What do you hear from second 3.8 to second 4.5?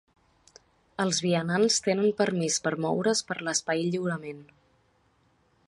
lliurement.